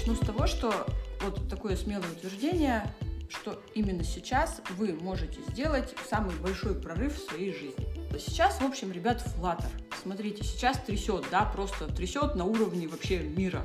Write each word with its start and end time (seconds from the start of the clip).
начну 0.00 0.14
с 0.14 0.26
того, 0.26 0.46
что 0.46 0.72
вот 1.20 1.46
такое 1.50 1.76
смелое 1.76 2.10
утверждение, 2.10 2.94
что 3.28 3.60
именно 3.74 4.02
сейчас 4.02 4.62
вы 4.78 4.94
можете 4.94 5.40
сделать 5.48 5.94
самый 6.08 6.34
большой 6.36 6.74
прорыв 6.74 7.16
в 7.16 7.28
своей 7.28 7.52
жизни. 7.52 7.86
Сейчас, 8.18 8.60
в 8.62 8.64
общем, 8.64 8.92
ребят, 8.92 9.20
флаттер. 9.20 9.68
Смотрите, 10.02 10.42
сейчас 10.42 10.78
трясет, 10.78 11.26
да, 11.30 11.44
просто 11.44 11.86
трясет 11.92 12.34
на 12.34 12.46
уровне 12.46 12.88
вообще 12.88 13.18
мира, 13.18 13.62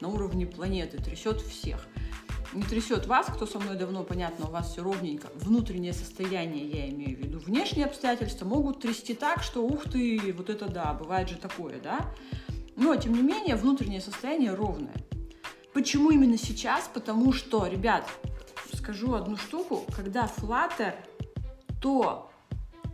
на 0.00 0.08
уровне 0.08 0.46
планеты, 0.46 0.98
трясет 0.98 1.40
всех. 1.40 1.86
Не 2.52 2.62
трясет 2.62 3.06
вас, 3.06 3.26
кто 3.26 3.46
со 3.46 3.58
мной 3.58 3.76
давно, 3.76 4.02
понятно, 4.02 4.48
у 4.48 4.50
вас 4.50 4.72
все 4.72 4.82
ровненько. 4.82 5.28
Внутреннее 5.36 5.94
состояние, 5.94 6.68
я 6.68 6.90
имею 6.90 7.16
в 7.16 7.20
виду. 7.20 7.38
Внешние 7.38 7.86
обстоятельства 7.86 8.44
могут 8.44 8.80
трясти 8.80 9.14
так, 9.14 9.42
что 9.42 9.64
ух 9.64 9.84
ты, 9.84 10.34
вот 10.36 10.50
это 10.50 10.68
да, 10.68 10.92
бывает 10.92 11.30
же 11.30 11.36
такое, 11.36 11.80
да. 11.80 12.12
Но, 12.76 12.94
тем 12.96 13.14
не 13.14 13.22
менее, 13.22 13.56
внутреннее 13.56 14.02
состояние 14.02 14.52
ровное. 14.52 14.94
Почему 15.72 16.10
именно 16.10 16.36
сейчас? 16.36 16.90
Потому 16.92 17.32
что, 17.32 17.66
ребят, 17.66 18.04
скажу 18.74 19.14
одну 19.14 19.36
штуку, 19.36 19.84
когда 19.94 20.24
Flutter, 20.24 20.94
то 21.80 22.30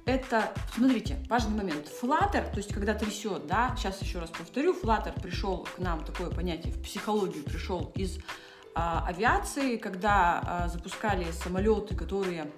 это, 0.04 0.52
смотрите, 0.74 1.18
важный 1.28 1.56
момент. 1.56 1.90
Flutter, 2.00 2.50
то 2.50 2.58
есть 2.58 2.72
когда 2.72 2.94
трясет, 2.94 3.46
да, 3.46 3.74
сейчас 3.76 4.00
еще 4.02 4.18
раз 4.18 4.30
повторю, 4.30 4.74
Flutter 4.74 5.20
пришел 5.20 5.66
к 5.74 5.78
нам, 5.78 6.04
такое 6.04 6.30
понятие 6.30 6.72
в 6.72 6.82
психологию 6.82 7.42
пришел 7.42 7.92
из 7.94 8.18
а, 8.74 9.04
авиации, 9.06 9.77
когда 9.77 10.42
а, 10.44 10.68
запускали 10.68 11.27
самолеты, 11.32 11.96
которые 11.96 12.50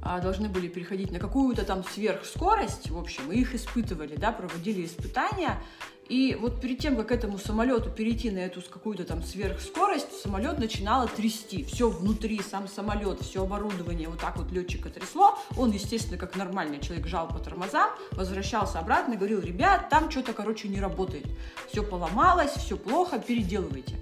должны 0.00 0.48
были 0.48 0.68
переходить 0.68 1.10
на 1.10 1.18
какую-то 1.18 1.64
там 1.64 1.84
сверхскорость, 1.84 2.90
в 2.90 2.98
общем, 2.98 3.32
и 3.32 3.40
их 3.40 3.54
испытывали, 3.54 4.16
да, 4.16 4.32
проводили 4.32 4.84
испытания, 4.84 5.60
и 6.08 6.36
вот 6.40 6.60
перед 6.60 6.78
тем, 6.78 6.96
как 6.96 7.10
этому 7.10 7.36
самолету 7.36 7.90
перейти 7.90 8.30
на 8.30 8.38
эту 8.38 8.62
какую-то 8.62 9.04
там 9.04 9.24
сверхскорость, 9.24 10.12
самолет 10.22 10.58
начинало 10.58 11.08
трясти. 11.08 11.64
Все 11.64 11.88
внутри, 11.88 12.40
сам 12.40 12.68
самолет, 12.68 13.20
все 13.22 13.42
оборудование, 13.42 14.08
вот 14.08 14.20
так 14.20 14.36
вот 14.36 14.52
летчика 14.52 14.88
трясло. 14.88 15.36
Он, 15.56 15.72
естественно, 15.72 16.16
как 16.16 16.36
нормальный 16.36 16.78
человек, 16.78 17.08
жал 17.08 17.26
по 17.26 17.40
тормозам, 17.40 17.90
возвращался 18.12 18.78
обратно 18.78 19.14
и 19.14 19.16
говорил, 19.16 19.40
ребят, 19.40 19.88
там 19.88 20.08
что-то, 20.10 20.32
короче, 20.32 20.68
не 20.68 20.80
работает. 20.80 21.26
Все 21.68 21.82
поломалось, 21.82 22.52
все 22.52 22.76
плохо, 22.76 23.18
переделывайте. 23.18 23.96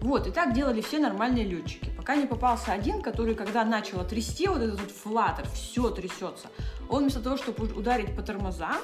Вот, 0.00 0.26
и 0.26 0.30
так 0.32 0.54
делали 0.54 0.80
все 0.80 0.98
нормальные 0.98 1.44
летчики. 1.44 1.87
Пока 2.08 2.18
не 2.18 2.26
попался 2.26 2.72
один, 2.72 3.02
который, 3.02 3.34
когда 3.34 3.66
начало 3.66 4.02
трясти, 4.02 4.48
вот 4.48 4.62
этот 4.62 4.80
вот 4.80 4.90
флаттер, 4.90 5.46
все 5.52 5.90
трясется, 5.90 6.48
он 6.88 7.02
вместо 7.02 7.20
того, 7.20 7.36
чтобы 7.36 7.66
ударить 7.66 8.16
по 8.16 8.22
тормозам, 8.22 8.78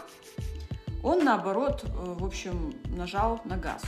он, 1.02 1.24
наоборот, 1.24 1.84
э, 1.84 1.88
в 1.88 2.22
общем, 2.22 2.74
нажал 2.84 3.40
на 3.46 3.56
газ. 3.56 3.80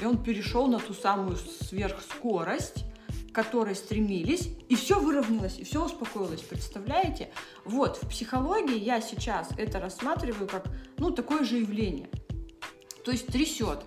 И 0.00 0.06
он 0.06 0.16
перешел 0.16 0.68
на 0.68 0.78
ту 0.78 0.94
самую 0.94 1.36
сверхскорость, 1.36 2.86
к 3.30 3.34
которой 3.34 3.74
стремились, 3.74 4.48
и 4.70 4.74
все 4.74 4.98
выровнялось, 4.98 5.58
и 5.58 5.64
все 5.64 5.84
успокоилось. 5.84 6.40
Представляете? 6.40 7.28
Вот, 7.66 7.98
в 8.02 8.08
психологии 8.08 8.78
я 8.78 9.02
сейчас 9.02 9.50
это 9.58 9.80
рассматриваю 9.80 10.48
как, 10.48 10.64
ну, 10.96 11.10
такое 11.10 11.44
же 11.44 11.58
явление. 11.58 12.08
То 13.04 13.10
есть 13.10 13.26
трясет. 13.26 13.84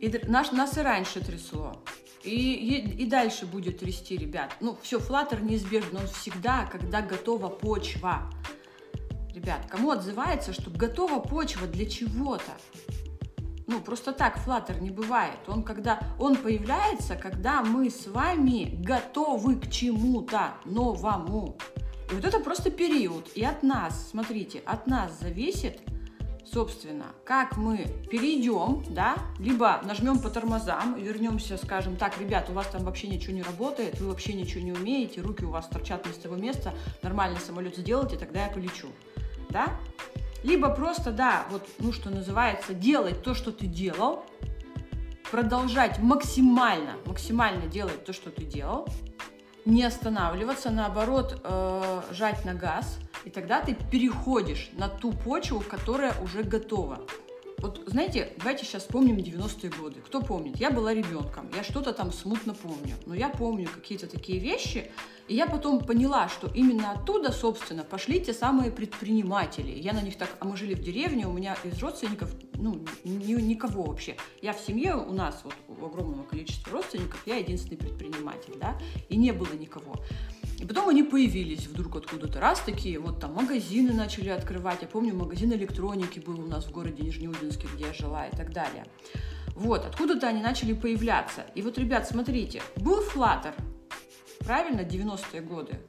И 0.00 0.08
наш, 0.26 0.50
нас 0.50 0.76
и 0.76 0.80
раньше 0.80 1.20
трясло. 1.20 1.80
И, 2.28 2.54
и, 2.54 3.02
и 3.02 3.06
дальше 3.06 3.46
будет 3.46 3.78
трясти, 3.78 4.16
ребят. 4.16 4.54
Ну, 4.60 4.76
все, 4.82 4.98
флаттер 4.98 5.42
неизбежен, 5.42 5.96
он 5.96 6.06
всегда, 6.08 6.66
когда 6.66 7.00
готова 7.00 7.48
почва 7.48 8.30
ребят, 9.34 9.66
кому 9.70 9.92
отзывается, 9.92 10.52
что 10.52 10.70
готова 10.70 11.20
почва 11.20 11.66
для 11.66 11.86
чего-то. 11.86 12.52
Ну, 13.66 13.80
просто 13.80 14.12
так 14.12 14.38
Flutter 14.46 14.80
не 14.80 14.90
бывает. 14.90 15.38
Он, 15.46 15.62
когда, 15.62 16.00
он 16.18 16.36
появляется, 16.36 17.16
когда 17.16 17.62
мы 17.62 17.90
с 17.90 18.06
вами 18.06 18.76
готовы 18.82 19.56
к 19.56 19.70
чему-то 19.70 20.54
новому. 20.64 21.56
И 22.10 22.14
вот 22.14 22.24
это 22.24 22.40
просто 22.40 22.70
период. 22.70 23.30
И 23.34 23.44
от 23.44 23.62
нас, 23.62 24.08
смотрите, 24.10 24.60
от 24.64 24.86
нас 24.86 25.18
зависит, 25.20 25.80
собственно, 26.52 27.06
как 27.24 27.56
мы 27.56 27.86
перейдем, 28.10 28.84
да, 28.88 29.16
либо 29.38 29.80
нажмем 29.84 30.18
по 30.20 30.30
тормозам, 30.30 30.94
вернемся, 30.94 31.56
скажем, 31.56 31.96
так, 31.96 32.18
ребят, 32.20 32.48
у 32.50 32.52
вас 32.52 32.66
там 32.68 32.84
вообще 32.84 33.08
ничего 33.08 33.34
не 33.34 33.42
работает, 33.42 34.00
вы 34.00 34.08
вообще 34.08 34.32
ничего 34.32 34.62
не 34.62 34.72
умеете, 34.72 35.20
руки 35.20 35.44
у 35.44 35.50
вас 35.50 35.66
торчат 35.66 36.06
с 36.06 36.18
того 36.18 36.36
места, 36.36 36.74
нормальный 37.02 37.40
самолет 37.40 37.76
сделайте, 37.76 38.16
тогда 38.16 38.44
я 38.44 38.50
полечу 38.50 38.88
да? 39.50 39.68
Либо 40.42 40.70
просто, 40.70 41.10
да, 41.10 41.46
вот, 41.50 41.66
ну, 41.78 41.92
что 41.92 42.10
называется, 42.10 42.74
делать 42.74 43.22
то, 43.22 43.34
что 43.34 43.50
ты 43.50 43.66
делал, 43.66 44.24
продолжать 45.30 45.98
максимально, 45.98 46.94
максимально 47.04 47.66
делать 47.66 48.04
то, 48.04 48.12
что 48.12 48.30
ты 48.30 48.44
делал, 48.44 48.86
не 49.64 49.82
останавливаться, 49.82 50.70
наоборот, 50.70 51.40
э, 51.44 52.02
жать 52.12 52.44
на 52.44 52.54
газ, 52.54 52.98
и 53.24 53.30
тогда 53.30 53.60
ты 53.60 53.76
переходишь 53.90 54.70
на 54.72 54.88
ту 54.88 55.12
почву, 55.12 55.60
которая 55.60 56.14
уже 56.22 56.42
готова. 56.42 57.00
Вот, 57.58 57.82
знаете, 57.86 58.32
давайте 58.38 58.64
сейчас 58.64 58.82
вспомним 58.82 59.16
90-е 59.16 59.70
годы. 59.70 60.00
Кто 60.00 60.22
помнит? 60.22 60.58
Я 60.58 60.70
была 60.70 60.94
ребенком, 60.94 61.50
я 61.56 61.64
что-то 61.64 61.92
там 61.92 62.12
смутно 62.12 62.54
помню, 62.54 62.94
но 63.04 63.16
я 63.16 63.28
помню 63.28 63.68
какие-то 63.68 64.06
такие 64.06 64.38
вещи, 64.38 64.92
и 65.26 65.34
я 65.34 65.46
потом 65.46 65.84
поняла, 65.84 66.28
что 66.28 66.48
именно 66.54 66.92
оттуда, 66.92 67.32
собственно, 67.32 67.82
пошли 67.82 68.20
те 68.20 68.32
самые 68.32 68.70
предприниматели. 68.70 69.72
Я 69.72 69.92
на 69.92 70.02
них 70.02 70.16
так, 70.16 70.36
а 70.38 70.44
мы 70.44 70.56
жили 70.56 70.74
в 70.74 70.82
деревне, 70.82 71.26
у 71.26 71.32
меня 71.32 71.56
из 71.64 71.82
родственников, 71.82 72.30
ну, 72.54 72.80
ни, 73.02 73.32
никого 73.32 73.82
вообще. 73.82 74.16
Я 74.40 74.52
в 74.52 74.60
семье, 74.60 74.94
у 74.94 75.12
нас 75.12 75.40
вот 75.42 75.54
у 75.66 75.84
огромного 75.84 76.22
количества 76.22 76.72
родственников, 76.72 77.20
я 77.26 77.38
единственный 77.38 77.76
предприниматель, 77.76 78.54
да, 78.60 78.78
и 79.08 79.16
не 79.16 79.32
было 79.32 79.52
никого. 79.54 79.96
И 80.60 80.66
потом 80.66 80.88
они 80.88 81.04
появились 81.04 81.66
вдруг 81.66 81.96
откуда-то. 81.96 82.40
Раз 82.40 82.60
такие, 82.60 82.98
вот 82.98 83.20
там 83.20 83.34
магазины 83.34 83.92
начали 83.92 84.28
открывать. 84.30 84.82
Я 84.82 84.88
помню, 84.88 85.14
магазин 85.14 85.52
электроники 85.52 86.18
был 86.18 86.40
у 86.40 86.46
нас 86.46 86.64
в 86.64 86.72
городе 86.72 87.04
Нижнеудинске, 87.04 87.68
где 87.74 87.86
я 87.86 87.92
жила 87.92 88.26
и 88.26 88.36
так 88.36 88.52
далее. 88.52 88.84
Вот, 89.54 89.84
откуда-то 89.84 90.26
они 90.26 90.42
начали 90.42 90.72
появляться. 90.72 91.46
И 91.54 91.62
вот, 91.62 91.78
ребят, 91.78 92.08
смотрите, 92.08 92.62
был 92.76 93.02
Flutter, 93.02 93.54
правильно, 94.40 94.80
90-е 94.80 95.40
годы. 95.42 95.80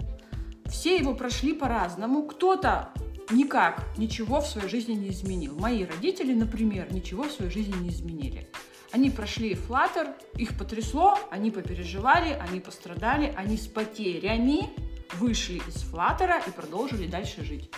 Все 0.66 0.98
его 0.98 1.16
прошли 1.16 1.54
по-разному. 1.54 2.28
Кто-то 2.28 2.90
никак 3.32 3.86
ничего 3.98 4.42
в 4.42 4.48
своей 4.48 4.70
жизни 4.70 4.94
не 4.94 5.10
изменил. 5.10 5.58
Мои 5.58 5.84
родители, 5.86 6.34
например, 6.34 6.92
ничего 6.94 7.24
в 7.24 7.32
своей 7.32 7.52
жизни 7.52 7.76
не 7.76 7.90
изменили. 7.90 8.50
Они 8.92 9.12
прошли 9.12 9.54
флаттер, 9.54 10.08
их 10.36 10.58
потрясло, 10.58 11.18
они 11.30 11.52
попереживали, 11.52 12.32
они 12.40 12.60
пострадали, 12.60 13.34
они 13.38 13.56
с 13.56 13.68
потерями 13.68 14.70
вышли 15.16 15.62
из 15.68 15.76
флаттера 15.84 16.42
и 16.46 16.50
продолжили 16.50 17.06
дальше 17.06 17.44
жить. 17.44 17.70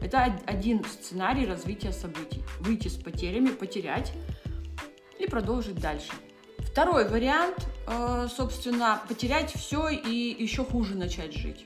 Это 0.00 0.38
один 0.46 0.84
сценарий 0.84 1.46
развития 1.46 1.92
событий. 1.92 2.44
Выйти 2.60 2.88
с 2.88 2.94
потерями, 2.94 3.48
потерять 3.48 4.12
и 5.18 5.26
продолжить 5.26 5.80
дальше. 5.80 6.12
Второй 6.58 7.08
вариант, 7.08 7.66
э, 7.86 8.28
собственно, 8.34 9.02
потерять 9.08 9.52
все 9.52 9.88
и 9.88 10.36
еще 10.42 10.64
хуже 10.64 10.94
начать 10.96 11.32
жить. 11.32 11.64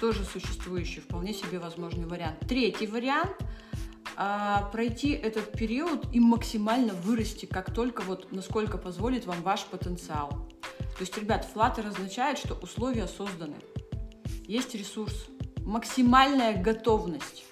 Тоже 0.00 0.24
существующий, 0.24 1.00
вполне 1.00 1.32
себе 1.32 1.58
возможный 1.58 2.06
вариант. 2.06 2.40
Третий 2.46 2.86
вариант– 2.86 3.36
а, 4.16 4.68
пройти 4.72 5.10
этот 5.12 5.52
период 5.52 6.06
и 6.12 6.20
максимально 6.20 6.94
вырасти, 6.94 7.46
как 7.46 7.72
только 7.72 8.02
вот 8.02 8.32
насколько 8.32 8.78
позволит 8.78 9.26
вам 9.26 9.42
ваш 9.42 9.64
потенциал. 9.64 10.48
То 10.96 11.00
есть, 11.00 11.16
ребят, 11.16 11.46
Flutter 11.52 11.88
означает, 11.88 12.38
что 12.38 12.54
условия 12.54 13.06
созданы. 13.06 13.56
Есть 14.46 14.74
ресурс, 14.74 15.26
максимальная 15.60 16.60
готовность. 16.60 17.44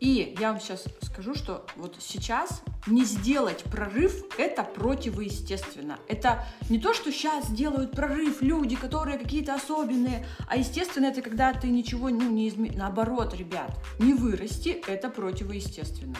И 0.00 0.36
я 0.38 0.52
вам 0.52 0.60
сейчас 0.60 0.84
скажу, 1.02 1.34
что 1.34 1.66
вот 1.76 1.96
сейчас 1.98 2.62
не 2.86 3.04
сделать 3.04 3.64
прорыв– 3.64 4.24
это 4.38 4.62
противоестественно. 4.62 5.98
Это 6.08 6.44
не 6.68 6.78
то, 6.78 6.94
что 6.94 7.10
сейчас 7.12 7.50
делают 7.50 7.92
прорыв 7.92 8.42
люди, 8.42 8.76
которые 8.76 9.18
какие-то 9.18 9.54
особенные, 9.54 10.26
а 10.48 10.56
естественно 10.56 11.06
это 11.06 11.22
когда 11.22 11.52
ты 11.52 11.68
ничего 11.68 12.08
ну, 12.08 12.30
не 12.30 12.48
изменишь. 12.48 12.76
Наоборот, 12.76 13.34
ребят, 13.34 13.70
не 13.98 14.14
вырасти– 14.14 14.80
это 14.86 15.08
противоестественно. 15.08 16.16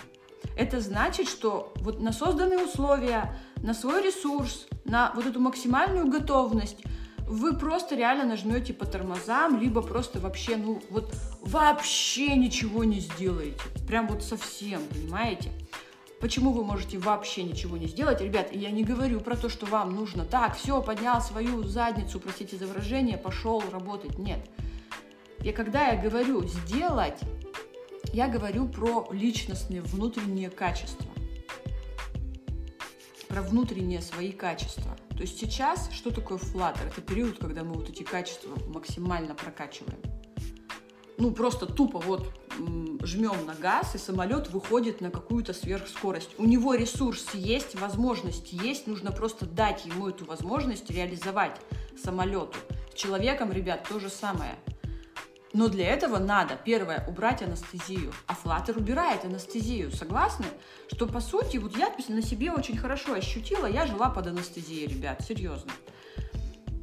Это 0.56 0.80
значит, 0.80 1.28
что 1.28 1.72
вот 1.76 2.00
на 2.00 2.12
созданные 2.12 2.64
условия, 2.64 3.36
на 3.62 3.74
свой 3.74 4.02
ресурс, 4.02 4.66
на 4.84 5.12
вот 5.14 5.26
эту 5.26 5.40
максимальную 5.40 6.08
готовность 6.08 6.78
вы 7.26 7.56
просто 7.56 7.96
реально 7.96 8.24
нажмете 8.24 8.72
по 8.72 8.86
тормозам, 8.86 9.58
либо 9.60 9.82
просто 9.82 10.20
вообще, 10.20 10.56
ну 10.56 10.80
вот 10.90 11.12
вообще 11.40 12.36
ничего 12.36 12.84
не 12.84 13.00
сделаете. 13.00 13.60
Прям 13.86 14.06
вот 14.06 14.22
совсем, 14.22 14.80
понимаете? 14.86 15.50
Почему 16.20 16.52
вы 16.52 16.64
можете 16.64 16.98
вообще 16.98 17.42
ничего 17.42 17.76
не 17.76 17.86
сделать? 17.86 18.22
Ребят, 18.22 18.52
я 18.52 18.70
не 18.70 18.84
говорю 18.84 19.20
про 19.20 19.36
то, 19.36 19.48
что 19.50 19.66
вам 19.66 19.94
нужно 19.94 20.24
так, 20.24 20.56
все, 20.56 20.82
поднял 20.82 21.20
свою 21.20 21.62
задницу, 21.62 22.20
простите 22.20 22.56
за 22.56 22.66
выражение, 22.66 23.18
пошел 23.18 23.62
работать. 23.70 24.18
Нет. 24.18 24.40
И 25.42 25.52
когда 25.52 25.88
я 25.88 26.00
говорю 26.00 26.42
сделать, 26.46 27.20
я 28.12 28.28
говорю 28.28 28.66
про 28.66 29.06
личностные 29.12 29.82
внутренние 29.82 30.50
качества. 30.50 31.06
про 33.28 33.42
внутренние 33.42 34.00
свои 34.00 34.32
качества. 34.32 34.96
То 35.10 35.22
есть 35.22 35.38
сейчас 35.38 35.90
что 35.92 36.10
такое 36.10 36.38
флаттер? 36.38 36.86
Это 36.86 37.02
период, 37.02 37.38
когда 37.38 37.64
мы 37.64 37.74
вот 37.74 37.90
эти 37.90 38.02
качества 38.02 38.56
максимально 38.68 39.34
прокачиваем. 39.34 39.98
Ну, 41.18 41.32
просто 41.32 41.66
тупо 41.66 41.98
вот 41.98 42.32
жмем 43.02 43.46
на 43.46 43.54
газ, 43.54 43.94
и 43.94 43.98
самолет 43.98 44.50
выходит 44.50 45.00
на 45.00 45.10
какую-то 45.10 45.52
сверхскорость. 45.52 46.30
У 46.38 46.44
него 46.44 46.74
ресурс 46.74 47.34
есть, 47.34 47.78
возможность 47.78 48.52
есть, 48.52 48.86
нужно 48.86 49.12
просто 49.12 49.46
дать 49.46 49.86
ему 49.86 50.08
эту 50.08 50.24
возможность 50.24 50.90
реализовать 50.90 51.56
самолету. 52.02 52.58
С 52.92 52.94
человеком, 52.94 53.52
ребят, 53.52 53.86
то 53.88 54.00
же 54.00 54.08
самое. 54.08 54.56
Но 55.52 55.68
для 55.68 55.86
этого 55.86 56.18
надо, 56.18 56.58
первое, 56.62 57.06
убрать 57.08 57.40
анестезию. 57.40 58.12
А 58.26 58.34
флаттер 58.34 58.76
убирает 58.76 59.24
анестезию. 59.24 59.90
Согласны? 59.90 60.44
Что, 60.92 61.06
по 61.06 61.20
сути, 61.20 61.56
вот 61.56 61.76
я 61.76 61.94
на 62.08 62.20
себе 62.20 62.52
очень 62.52 62.76
хорошо 62.76 63.14
ощутила, 63.14 63.66
я 63.66 63.86
жила 63.86 64.10
под 64.10 64.26
анестезией, 64.26 64.86
ребят, 64.86 65.22
серьезно. 65.26 65.72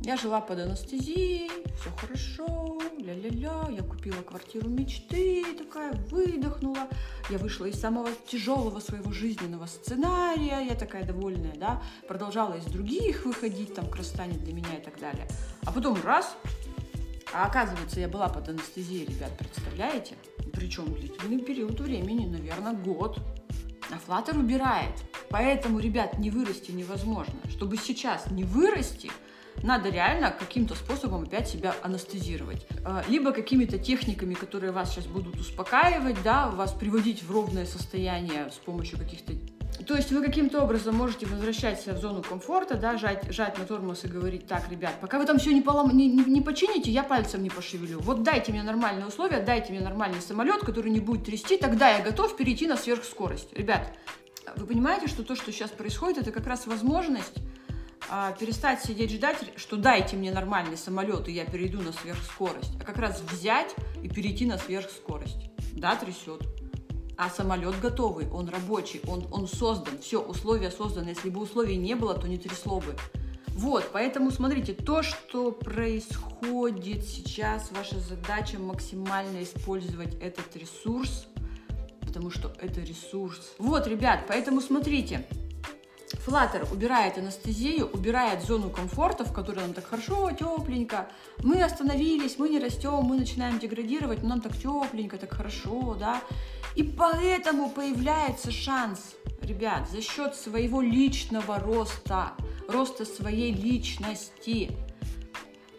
Я 0.06 0.18
жила 0.18 0.42
под 0.42 0.60
анестезией, 0.60 1.50
все 1.80 1.90
хорошо, 1.96 2.78
ля-ля-ля, 2.98 3.70
я 3.70 3.84
купила 3.84 4.22
квартиру 4.22 4.70
мечты, 4.70 5.46
такая 5.58 5.94
выдохнула, 6.12 6.90
я 7.30 7.38
вышла 7.38 7.68
из 7.68 7.80
самого 7.80 8.10
тяжелого 8.28 8.82
своего 8.82 9.14
жизненного 9.14 9.66
сценария, 9.66 10.60
я 10.60 10.76
такая 10.76 11.06
довольная, 11.06 11.56
да, 11.56 11.82
продолжала 12.06 12.56
из 12.56 12.66
других 12.66 13.24
выходить, 13.24 13.76
там, 13.76 13.90
красотанет 13.90 14.44
для 14.44 14.54
меня 14.54 14.76
и 14.78 14.84
так 14.84 15.00
далее. 15.00 15.26
А 15.64 15.72
потом 15.72 15.98
раз, 16.04 16.36
а 17.34 17.46
оказывается, 17.46 18.02
я 18.02 18.10
была 18.10 18.28
под 18.28 18.50
анестезией, 18.50 19.06
ребят, 19.06 19.32
представляете? 19.38 20.16
Причем 20.52 20.94
длительный 20.94 21.40
период 21.40 21.80
времени, 21.80 22.26
наверное, 22.26 22.74
год. 22.74 23.22
А 23.90 23.98
флаттер 24.00 24.38
убирает. 24.38 24.96
Поэтому, 25.30 25.80
ребят, 25.80 26.18
не 26.18 26.30
вырасти 26.30 26.72
невозможно. 26.72 27.36
Чтобы 27.50 27.78
сейчас 27.78 28.30
не 28.32 28.44
вырасти– 28.44 29.10
надо 29.62 29.90
реально 29.90 30.32
каким-то 30.32 30.76
способом 30.76 31.24
опять 31.24 31.48
себя 31.48 31.76
анестезировать. 31.82 32.66
А, 32.86 33.04
либо 33.08 33.32
какими-то 33.32 33.78
техниками, 33.78 34.34
которые 34.34 34.72
вас 34.72 34.92
сейчас 34.92 35.06
будут 35.06 35.40
успокаивать, 35.40 36.22
да, 36.24 36.50
вас 36.50 36.74
приводить 36.74 37.24
в 37.24 37.32
ровное 37.32 37.66
состояние 37.66 38.50
с 38.52 38.56
помощью 38.56 38.98
каких-то 38.98 39.34
то 39.88 39.96
есть 39.96 40.12
вы 40.12 40.24
каким-то 40.24 40.64
образом 40.64 40.96
можете 40.96 41.26
возвращать 41.26 41.82
себя 41.82 41.94
в 41.94 41.98
зону 41.98 42.22
комфорта, 42.22 42.76
да, 42.76 42.98
жать, 42.98 43.32
жать 43.34 43.58
на 43.58 43.66
тормоз 43.66 44.06
и 44.06 44.08
говорить, 44.08 44.48
так, 44.48 44.70
ребят, 44.70 44.94
пока 45.02 45.18
вы 45.18 45.26
там 45.26 45.40
все 45.40 45.52
не, 45.52 45.62
полом... 45.62 45.96
не, 45.96 46.08
не, 46.08 46.24
не 46.24 46.42
почините, 46.42 46.92
я 46.92 47.04
пальцем 47.04 47.44
не 47.44 47.50
пошевелю. 47.50 48.00
Вот 48.00 48.24
дайте 48.24 48.52
мне 48.52 48.64
нормальные 48.64 49.08
условия, 49.08 49.42
дайте 49.42 49.74
мне 49.74 49.82
нормальный 49.82 50.22
самолет, 50.22 50.62
который 50.62 50.92
не 50.92 51.00
будет 51.00 51.26
трясти, 51.26 51.58
тогда 51.58 51.90
я 51.90 52.04
готов 52.04 52.36
перейти 52.38 52.68
на 52.68 52.78
сверхскорость. 52.78 53.52
Ребят, 53.54 53.94
вы 54.56 54.68
понимаете, 54.68 55.08
что 55.08 55.24
то, 55.24 55.36
что 55.36 55.52
сейчас 55.52 55.72
происходит, 55.72 56.20
это 56.20 56.32
как 56.32 56.48
раз 56.48 56.68
возможность 56.68 57.34
перестать 58.40 58.84
сидеть 58.84 59.12
ждать, 59.12 59.38
что 59.56 59.78
дайте 59.78 60.16
мне 60.16 60.32
нормальный 60.32 60.78
самолет, 60.78 61.28
и 61.28 61.32
я 61.32 61.46
перейду 61.46 61.82
на 61.82 61.94
сверхскорость, 61.94 62.72
а 62.80 62.84
как 62.84 62.98
раз 62.98 63.22
взять 63.22 63.76
и 64.02 64.10
перейти 64.10 64.46
на 64.46 64.58
сверхскорость. 64.58 65.50
Да, 65.74 65.96
трясет. 65.96 66.42
А 67.18 67.30
самолет 67.30 67.80
готовый, 67.80 68.30
он 68.30 68.50
рабочий, 68.50 69.02
он, 69.08 69.28
он 69.32 69.48
создан, 69.48 70.00
все, 70.00 70.20
условия 70.20 70.72
созданы. 70.72 71.10
Если 71.10 71.30
бы 71.30 71.42
условий 71.42 71.78
не 71.78 71.96
было, 71.96 72.16
то 72.16 72.28
не 72.28 72.38
трясло 72.38 72.80
бы. 72.80 72.96
Вот, 73.50 73.92
поэтому 73.94 74.32
смотрите, 74.32 74.74
то, 74.74 75.04
что 75.04 75.52
происходит 75.52 77.06
сейчас, 77.06 77.72
ваша 77.72 78.00
задача 78.00 78.58
максимально 78.58 79.44
использовать 79.44 80.16
этот 80.20 80.56
ресурс, 80.56 81.28
потому 82.02 82.32
что 82.32 82.52
это 82.60 82.82
ресурс. 82.82 83.54
Вот, 83.60 83.88
ребят, 83.88 84.26
поэтому 84.28 84.60
смотрите, 84.60 85.28
Flutter 86.26 86.72
убирает 86.72 87.18
анестезию, 87.18 87.90
убирает 87.90 88.44
зону 88.44 88.70
комфорта, 88.70 89.26
в 89.26 89.34
которой 89.34 89.60
нам 89.60 89.74
так 89.74 89.86
хорошо, 89.86 90.32
тепленько. 90.32 91.10
Мы 91.40 91.62
остановились, 91.62 92.38
мы 92.38 92.48
не 92.48 92.60
растем, 92.60 93.04
мы 93.04 93.18
начинаем 93.18 93.60
деградировать, 93.60 94.24
но 94.24 94.30
нам 94.30 94.42
так 94.42 94.54
тепленько, 94.56 95.18
так 95.18 95.34
хорошо, 95.34 95.96
да. 96.00 96.22
И 96.76 96.84
поэтому 96.84 97.70
появляется 97.70 98.52
шанс, 98.52 99.16
ребят, 99.42 99.90
за 99.90 100.02
счет 100.02 100.36
своего 100.36 100.82
личного 100.82 101.60
роста, 101.60 102.32
роста 102.70 103.04
своей 103.04 103.52
личности, 103.52 104.72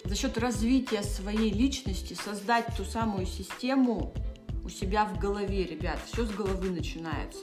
за 0.05 0.14
счет 0.14 0.37
развития 0.37 1.02
своей 1.02 1.50
личности 1.50 2.12
создать 2.12 2.67
ту 2.76 2.85
самую 2.85 3.25
систему 3.25 4.12
у 4.62 4.69
себя 4.69 5.06
в 5.06 5.19
голове, 5.19 5.64
ребят. 5.64 5.99
Все 6.06 6.26
с 6.26 6.31
головы 6.31 6.69
начинается 6.69 7.40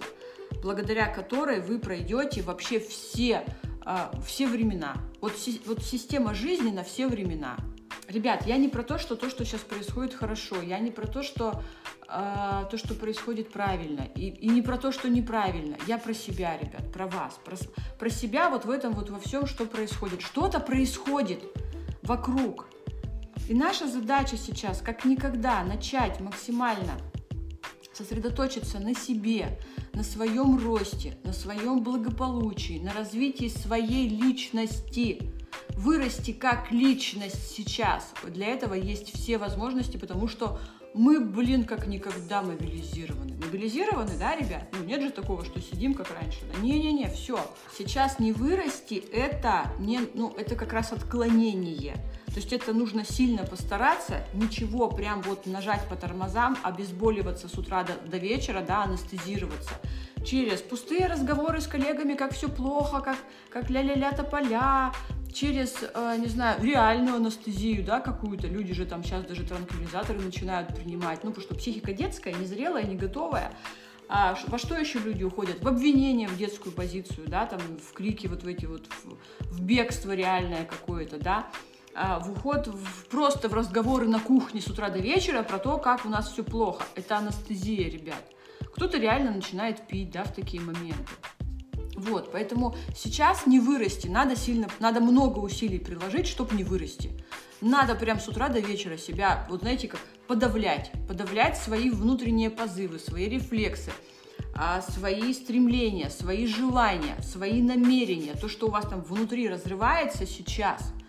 благодаря 0.62 1.08
которой 1.08 1.62
вы 1.62 1.80
пройдете 1.80 2.42
вообще 2.42 2.80
все, 2.80 3.46
а, 3.84 4.12
все 4.26 4.48
времена. 4.48 4.96
Вот, 5.20 5.34
вот 5.66 5.84
система 5.84 6.34
жизни 6.34 6.72
на 6.72 6.84
все 6.84 7.08
времена. 7.08 7.58
Ребят, 8.08 8.46
я 8.46 8.58
не 8.58 8.68
про 8.68 8.84
то, 8.84 8.98
что 8.98 9.16
то, 9.16 9.30
что 9.30 9.46
сейчас 9.46 9.62
происходит 9.62 10.14
хорошо, 10.14 10.62
я 10.62 10.80
не 10.80 10.92
про 10.92 11.08
то, 11.08 11.24
что 11.24 11.64
э, 12.10 12.66
то, 12.70 12.78
что 12.78 12.94
происходит 12.94 13.54
правильно, 13.54 14.06
и, 14.16 14.28
и 14.28 14.50
не 14.50 14.62
про 14.62 14.78
то, 14.78 14.92
что 14.92 15.10
неправильно. 15.10 15.78
Я 15.88 15.98
про 15.98 16.14
себя, 16.14 16.58
ребят, 16.58 16.92
про 16.92 17.08
вас, 17.08 17.40
про, 17.46 17.56
про 17.98 18.10
себя 18.10 18.50
вот 18.50 18.66
в 18.66 18.70
этом 18.70 18.92
вот 18.94 19.10
во 19.10 19.20
всем, 19.20 19.46
что 19.46 19.66
происходит. 19.66 20.22
Что-то 20.22 20.60
происходит 20.60 21.42
вокруг. 22.04 22.68
И 23.48 23.54
наша 23.54 23.88
задача 23.88 24.36
сейчас, 24.36 24.82
как 24.82 25.06
никогда, 25.06 25.64
начать 25.64 26.20
максимально 26.20 26.98
сосредоточиться 27.94 28.80
на 28.80 28.96
себе, 28.96 29.60
на 29.94 30.04
своем 30.04 30.58
росте, 30.58 31.18
на 31.24 31.34
своем 31.34 31.84
благополучии, 31.84 32.80
на 32.80 32.94
развитии 32.94 33.48
своей 33.48 34.08
личности. 34.08 35.32
Вырасти 35.76 36.32
как 36.32 36.72
личность 36.72 37.52
сейчас. 37.56 38.14
Для 38.24 38.48
этого 38.48 38.74
есть 38.74 39.14
все 39.14 39.38
возможности, 39.38 39.98
потому 39.98 40.28
что 40.28 40.60
мы, 40.94 41.20
блин, 41.20 41.66
как 41.66 41.88
никогда 41.88 42.42
мобилизированы. 42.42 43.36
Мобилизированы, 43.36 44.18
да, 44.18 44.36
ребят? 44.36 44.68
Ну, 44.74 44.84
нет 44.84 45.02
же 45.02 45.12
такого, 45.12 45.46
что 45.46 45.62
сидим 45.62 45.94
как 45.94 46.12
раньше. 46.12 46.40
Не-не-не, 46.62 47.10
все. 47.10 47.40
Сейчас 47.78 48.20
не 48.20 48.32
вырасти, 48.32 49.04
это, 49.12 49.72
не, 49.80 50.02
ну, 50.14 50.34
это 50.38 50.56
как 50.56 50.74
раз 50.74 50.92
отклонение. 50.92 51.96
То 52.28 52.36
есть 52.36 52.54
это 52.54 52.74
нужно 52.74 53.04
сильно 53.04 53.46
постараться, 53.46 54.26
ничего 54.34 54.90
прям 54.90 55.22
вот 55.22 55.46
нажать 55.46 55.88
по 55.90 55.96
тормозам, 55.96 56.58
обезболиваться 56.64 57.50
с 57.50 57.58
утра 57.58 57.84
до, 57.84 57.94
до 58.10 58.18
вечера, 58.18 58.64
да, 58.66 58.84
анестезироваться. 58.84 59.74
Через 60.26 60.62
пустые 60.62 61.08
разговоры 61.08 61.60
с 61.62 61.68
коллегами, 61.68 62.14
как 62.14 62.34
все 62.34 62.48
плохо, 62.48 63.02
как, 63.02 63.18
как 63.50 63.70
ля-ля-ля 63.70 64.12
тополя, 64.12 64.94
через, 65.34 65.76
э, 65.82 66.16
не 66.18 66.28
знаю, 66.28 66.62
реальную 66.64 67.18
анестезию, 67.18 67.84
да, 67.84 68.00
какую-то. 68.00 68.48
Люди 68.48 68.74
же 68.74 68.86
там 68.86 69.04
сейчас 69.04 69.24
даже 69.26 69.44
транквилизаторы 69.44 70.20
начинают 70.20 70.76
принимать, 70.76 71.24
ну, 71.24 71.32
потому 71.32 71.46
что 71.46 71.56
психика 71.56 71.94
детская, 71.94 72.34
незрелая, 72.34 72.84
не 72.84 72.96
готовая. 72.96 73.52
А 74.14 74.38
во 74.48 74.58
что 74.58 74.76
еще 74.76 75.00
люди 75.00 75.24
уходят? 75.24 75.64
В 75.64 75.68
обвинение, 75.68 76.28
в 76.28 76.38
детскую 76.38 76.74
позицию, 76.74 77.28
да, 77.28 77.46
там, 77.46 77.62
в 77.78 77.94
крики 77.94 78.28
вот 78.28 78.44
в 78.44 78.48
эти 78.48 78.66
вот, 78.66 78.86
в, 78.88 79.54
в 79.54 79.62
бегство 79.62 80.14
реальное 80.14 80.66
какое-то, 80.66 81.18
да. 81.18 81.48
А, 81.94 82.20
в 82.20 82.32
уход 82.32 82.68
в, 82.68 83.06
просто 83.08 83.48
в 83.48 83.54
разговоры 83.54 84.08
на 84.08 84.20
кухне 84.20 84.62
с 84.62 84.68
утра 84.68 84.90
до 84.90 85.00
вечера 85.00 85.44
про 85.44 85.60
то, 85.60 85.78
как 85.78 86.06
у 86.06 86.10
нас 86.10 86.32
все 86.32 86.44
плохо. 86.44 86.84
Это 86.96 87.18
анестезия, 87.18 87.90
ребят. 87.90 88.24
Кто-то 88.74 88.98
реально 88.98 89.32
начинает 89.32 89.88
пить, 89.88 90.12
да, 90.12 90.24
в 90.24 90.34
такие 90.34 90.62
моменты. 90.62 91.12
Вот, 92.02 92.32
поэтому 92.32 92.76
сейчас 92.96 93.46
не 93.46 93.60
вырасти, 93.60 94.08
надо 94.08 94.36
сильно, 94.36 94.68
надо 94.80 95.00
много 95.00 95.40
усилий 95.40 95.80
приложить, 95.80 96.28
чтобы 96.28 96.56
не 96.56 96.64
вырасти. 96.64 97.12
Надо 97.62 97.96
прям 97.96 98.20
с 98.20 98.28
утра 98.28 98.50
до 98.50 98.60
вечера 98.60 98.98
себя, 98.98 99.46
вот 99.50 99.62
знаете, 99.62 99.88
как 99.88 100.00
подавлять, 100.28 100.92
подавлять 101.08 101.58
свои 101.58 101.90
внутренние 101.90 102.50
позывы, 102.50 102.98
свои 102.98 103.30
рефлексы, 103.30 103.92
а, 104.56 104.82
свои 104.82 105.34
стремления, 105.34 106.10
свои 106.10 106.48
желания, 106.48 107.16
свои 107.22 107.62
намерения, 107.62 108.34
то, 108.34 108.50
что 108.50 108.68
у 108.68 108.72
вас 108.72 108.88
там 108.88 109.02
внутри 109.02 109.48
разрывается 109.48 110.26
сейчас– 110.26 110.94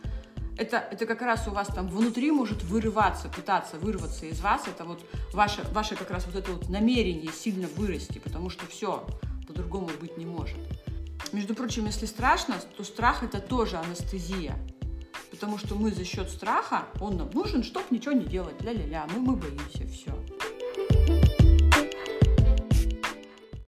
это, 0.56 0.76
это 0.90 1.06
как 1.06 1.22
раз 1.22 1.48
у 1.48 1.50
вас 1.50 1.68
там 1.68 1.88
внутри 1.88 2.30
может 2.30 2.62
вырываться, 2.62 3.28
пытаться 3.28 3.78
вырваться 3.78 4.26
из 4.26 4.40
вас. 4.40 4.62
Это 4.68 4.84
вот 4.84 5.00
ваше, 5.32 5.62
ваше 5.72 5.96
как 5.96 6.10
раз 6.10 6.26
вот 6.26 6.36
это 6.36 6.52
вот 6.52 6.68
намерение 6.68 7.32
сильно 7.32 7.68
вырасти, 7.76 8.18
потому 8.18 8.50
что 8.50 8.66
все 8.66 9.04
по-другому 9.46 9.88
быть 10.00 10.16
не 10.16 10.26
может. 10.26 10.58
Между 11.32 11.54
прочим, 11.54 11.86
если 11.86 12.04
страшно, 12.04 12.56
то 12.76 12.84
страх 12.84 13.22
это 13.22 13.40
тоже 13.40 13.78
анестезия. 13.78 14.58
Потому 15.30 15.56
что 15.56 15.74
мы 15.74 15.90
за 15.90 16.04
счет 16.04 16.28
страха, 16.28 16.86
он 17.00 17.16
нам 17.16 17.30
нужен, 17.30 17.62
чтобы 17.62 17.86
ничего 17.90 18.12
не 18.12 18.26
делать. 18.26 18.60
Ля-ля-ля, 18.60 19.06
мы, 19.14 19.20
мы 19.20 19.36
боимся, 19.36 19.86
все. 19.86 20.14